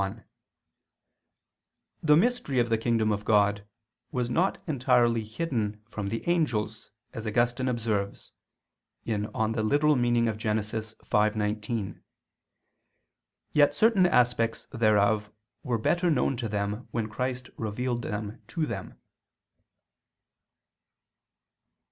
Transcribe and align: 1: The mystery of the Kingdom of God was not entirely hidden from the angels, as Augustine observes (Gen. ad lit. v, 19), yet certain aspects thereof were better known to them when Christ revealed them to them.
1: 0.01 0.23
The 2.01 2.17
mystery 2.17 2.57
of 2.57 2.69
the 2.69 2.77
Kingdom 2.79 3.11
of 3.11 3.23
God 3.23 3.67
was 4.11 4.31
not 4.31 4.57
entirely 4.65 5.23
hidden 5.23 5.83
from 5.87 6.09
the 6.09 6.27
angels, 6.27 6.89
as 7.13 7.27
Augustine 7.27 7.67
observes 7.67 8.31
(Gen. 9.05 9.29
ad 9.35 9.55
lit. 9.57 9.81
v, 9.83 10.91
19), 11.13 12.03
yet 13.53 13.75
certain 13.75 14.05
aspects 14.07 14.65
thereof 14.71 15.31
were 15.61 15.77
better 15.77 16.09
known 16.09 16.35
to 16.37 16.49
them 16.49 16.87
when 16.89 17.07
Christ 17.07 17.51
revealed 17.55 18.01
them 18.01 18.41
to 18.47 18.65
them. 18.65 18.97